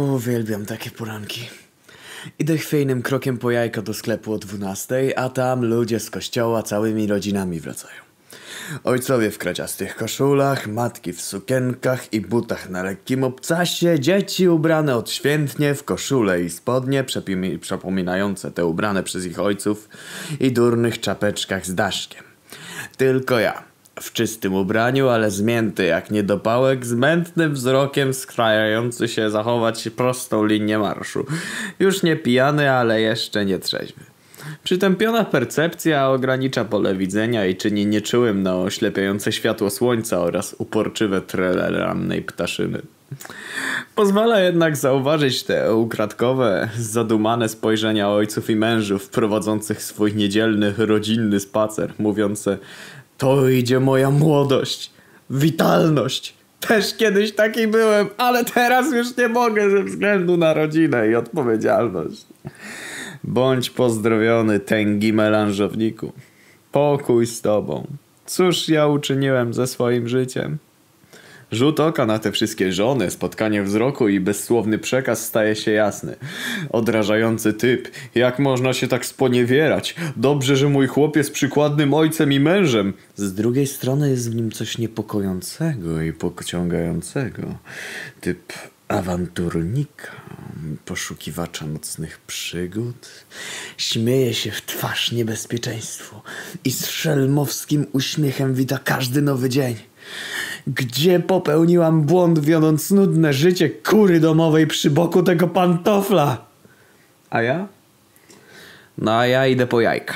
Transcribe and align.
Uwielbiam 0.00 0.66
takie 0.66 0.90
poranki. 0.90 1.48
Idę 2.38 2.58
chwiejnym 2.58 3.02
krokiem 3.02 3.38
po 3.38 3.50
jajka 3.50 3.82
do 3.82 3.94
sklepu 3.94 4.32
o 4.32 4.38
12, 4.38 5.18
a 5.18 5.28
tam 5.28 5.64
ludzie 5.64 6.00
z 6.00 6.10
kościoła 6.10 6.62
całymi 6.62 7.06
rodzinami 7.06 7.60
wracają. 7.60 8.00
Ojcowie 8.84 9.30
w 9.30 9.38
kraciastych 9.38 9.96
koszulach, 9.96 10.66
matki 10.66 11.12
w 11.12 11.20
sukienkach 11.20 12.12
i 12.12 12.20
butach 12.20 12.70
na 12.70 12.82
lekkim 12.82 13.24
obcasie, 13.24 14.00
dzieci 14.00 14.48
ubrane 14.48 14.96
odświętnie 14.96 15.74
w 15.74 15.84
koszule 15.84 16.42
i 16.42 16.50
spodnie 16.50 17.04
przypominające 17.60 18.50
te 18.50 18.66
ubrane 18.66 19.02
przez 19.02 19.26
ich 19.26 19.40
ojców 19.40 19.88
i 20.40 20.52
durnych 20.52 21.00
czapeczkach 21.00 21.66
z 21.66 21.74
daszkiem. 21.74 22.24
Tylko 22.96 23.38
ja, 23.38 23.69
w 24.00 24.12
czystym 24.12 24.54
ubraniu, 24.54 25.08
ale 25.08 25.30
zmięty 25.30 25.84
jak 25.84 26.10
niedopałek, 26.10 26.86
z 26.86 26.92
mętnym 26.92 27.54
wzrokiem 27.54 28.14
skrajający 28.14 29.08
się 29.08 29.30
zachować 29.30 29.88
prostą 29.96 30.44
linię 30.44 30.78
marszu. 30.78 31.26
Już 31.78 32.02
nie 32.02 32.16
pijany, 32.16 32.70
ale 32.70 33.00
jeszcze 33.00 33.44
nie 33.44 33.58
trzeźwy. 33.58 34.00
Przytępiona 34.64 35.24
percepcja 35.24 36.08
ogranicza 36.08 36.64
pole 36.64 36.94
widzenia 36.94 37.46
i 37.46 37.56
czyni 37.56 37.86
nieczułym 37.86 38.42
na 38.42 38.56
oślepiające 38.56 39.32
światło 39.32 39.70
słońca 39.70 40.20
oraz 40.20 40.54
uporczywe 40.58 41.20
trele 41.20 41.70
rannej 41.70 42.22
ptaszyny. 42.22 42.82
Pozwala 43.94 44.40
jednak 44.40 44.76
zauważyć 44.76 45.42
te 45.42 45.74
ukradkowe, 45.74 46.68
zadumane 46.78 47.48
spojrzenia 47.48 48.08
ojców 48.08 48.50
i 48.50 48.56
mężów 48.56 49.08
prowadzących 49.08 49.82
swój 49.82 50.14
niedzielny, 50.14 50.74
rodzinny 50.78 51.40
spacer, 51.40 51.92
mówiące 51.98 52.58
to 53.20 53.48
idzie 53.48 53.80
moja 53.80 54.10
młodość, 54.10 54.90
witalność. 55.30 56.34
Też 56.60 56.96
kiedyś 56.96 57.32
taki 57.32 57.66
byłem, 57.66 58.06
ale 58.16 58.44
teraz 58.44 58.92
już 58.92 59.16
nie 59.16 59.28
mogę 59.28 59.70
ze 59.70 59.82
względu 59.82 60.36
na 60.36 60.54
rodzinę 60.54 61.08
i 61.08 61.14
odpowiedzialność. 61.14 62.26
Bądź 63.24 63.70
pozdrowiony, 63.70 64.60
tęgi 64.60 65.12
melanżowniku. 65.12 66.12
Pokój 66.72 67.26
z 67.26 67.40
tobą. 67.40 67.86
Cóż 68.26 68.68
ja 68.68 68.86
uczyniłem 68.86 69.54
ze 69.54 69.66
swoim 69.66 70.08
życiem? 70.08 70.58
Rzut 71.52 71.80
oka 71.80 72.06
na 72.06 72.18
te 72.18 72.32
wszystkie 72.32 72.72
żony, 72.72 73.10
spotkanie 73.10 73.62
wzroku 73.62 74.08
i 74.08 74.20
bezsłowny 74.20 74.78
przekaz 74.78 75.26
staje 75.26 75.56
się 75.56 75.70
jasny. 75.70 76.16
Odrażający 76.70 77.52
typ. 77.52 77.88
Jak 78.14 78.38
można 78.38 78.72
się 78.72 78.88
tak 78.88 79.06
sponiewierać? 79.06 79.94
Dobrze, 80.16 80.56
że 80.56 80.68
mój 80.68 80.86
chłop 80.86 81.16
jest 81.16 81.32
przykładnym 81.32 81.94
ojcem 81.94 82.32
i 82.32 82.40
mężem. 82.40 82.92
Z 83.16 83.34
drugiej 83.34 83.66
strony 83.66 84.10
jest 84.10 84.30
w 84.30 84.34
nim 84.34 84.50
coś 84.50 84.78
niepokojącego 84.78 86.02
i 86.02 86.12
pociągającego. 86.12 87.42
Typ 88.20 88.52
awanturnika, 88.88 90.10
poszukiwacza 90.84 91.66
nocnych 91.66 92.18
przygód. 92.26 93.08
Śmieje 93.76 94.34
się 94.34 94.50
w 94.50 94.62
twarz 94.62 95.12
niebezpieczeństwu 95.12 96.16
i 96.64 96.70
z 96.70 96.86
szelmowskim 96.86 97.86
uśmiechem 97.92 98.54
wita 98.54 98.78
każdy 98.78 99.22
nowy 99.22 99.48
dzień. 99.48 99.76
Gdzie 100.66 101.20
popełniłam 101.20 102.02
błąd, 102.02 102.38
wiodąc 102.38 102.90
nudne 102.90 103.32
życie 103.32 103.70
kury 103.70 104.20
domowej 104.20 104.66
przy 104.66 104.90
boku 104.90 105.22
tego 105.22 105.48
pantofla? 105.48 106.38
A 107.30 107.42
ja? 107.42 107.66
No 108.98 109.18
a 109.18 109.26
ja 109.26 109.46
idę 109.46 109.66
po 109.66 109.80
jajka. 109.80 110.14